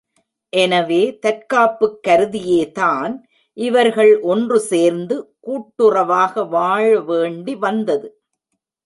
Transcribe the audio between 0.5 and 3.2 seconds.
எனவே தற்காப்புக் கருதியேதான்